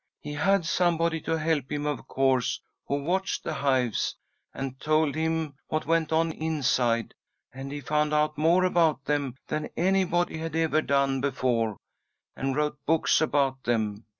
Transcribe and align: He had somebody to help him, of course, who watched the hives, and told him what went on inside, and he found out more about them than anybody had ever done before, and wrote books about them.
He 0.19 0.33
had 0.33 0.65
somebody 0.65 1.21
to 1.21 1.37
help 1.37 1.71
him, 1.71 1.85
of 1.85 2.07
course, 2.07 2.59
who 2.87 3.03
watched 3.03 3.43
the 3.43 3.53
hives, 3.53 4.15
and 4.51 4.79
told 4.79 5.13
him 5.13 5.53
what 5.67 5.85
went 5.85 6.11
on 6.11 6.31
inside, 6.31 7.13
and 7.53 7.71
he 7.71 7.81
found 7.81 8.11
out 8.11 8.35
more 8.35 8.63
about 8.63 9.05
them 9.05 9.35
than 9.45 9.69
anybody 9.77 10.39
had 10.39 10.55
ever 10.55 10.81
done 10.81 11.21
before, 11.21 11.77
and 12.35 12.55
wrote 12.55 12.83
books 12.87 13.21
about 13.21 13.61
them. 13.61 14.05